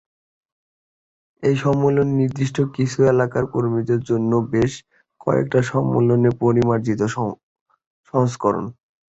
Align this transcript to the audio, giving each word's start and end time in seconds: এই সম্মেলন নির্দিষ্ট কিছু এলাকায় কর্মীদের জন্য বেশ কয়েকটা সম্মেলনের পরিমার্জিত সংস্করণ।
এই 1.43 1.55
সম্মেলন 1.55 2.07
নির্দিষ্ট 2.19 2.57
কিছু 2.75 2.97
এলাকায় 3.11 3.47
কর্মীদের 3.53 4.01
জন্য 4.09 4.31
বেশ 4.53 4.71
কয়েকটা 5.21 5.59
সম্মেলনের 5.71 6.33
পরিমার্জিত 6.41 7.01
সংস্করণ। 8.13 8.65